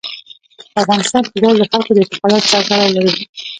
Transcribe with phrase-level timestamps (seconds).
[0.73, 3.13] په افغانستان کې ګاز د خلکو د اعتقاداتو سره تړاو لري.